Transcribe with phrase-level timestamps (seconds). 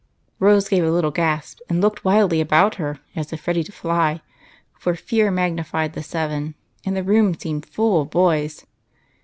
[0.39, 4.19] "Rose gave a little gasp and looked wildly about her as if ready to fly,
[4.79, 8.65] for fear magnified the seven and the room seemed full of boys.